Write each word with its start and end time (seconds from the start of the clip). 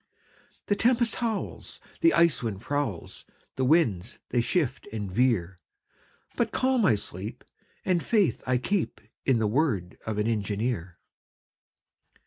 The 0.65 0.75
tempest 0.75 1.17
howls, 1.17 1.79
The 1.99 2.11
Ice 2.15 2.41
Wolf 2.41 2.59
prowls, 2.59 3.23
The 3.55 3.63
winds 3.63 4.17
they 4.29 4.41
shift 4.41 4.87
and 4.91 5.11
veer, 5.11 5.59
But 6.35 6.51
calm 6.51 6.85
I 6.87 6.95
sleep, 6.95 7.43
And 7.85 8.01
faith 8.03 8.41
I 8.47 8.57
keep 8.57 8.99
In 9.25 9.37
the 9.37 9.45
word 9.45 9.99
of 10.07 10.17
an 10.17 10.25
engineer. 10.25 10.97